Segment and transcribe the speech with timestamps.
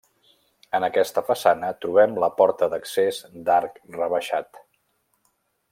[0.77, 4.63] En aquesta façana trobem la porta d'accés d'arc rebaixat.